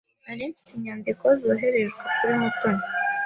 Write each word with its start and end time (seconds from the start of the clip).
Nari 0.23 0.43
mfite 0.51 0.69
inyandiko 0.77 1.25
zoherejwe 1.41 2.01
kuri 2.15 2.33
Mutoni. 2.41 2.83